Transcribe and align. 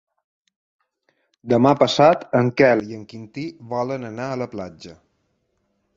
Demà 1.53 1.73
passat 1.83 2.25
en 2.41 2.49
Quel 2.63 2.83
i 2.93 2.97
en 3.01 3.03
Quintí 3.13 3.47
volen 3.75 4.11
anar 4.13 4.29
a 4.31 4.41
la 4.45 4.49
platja. 4.55 4.99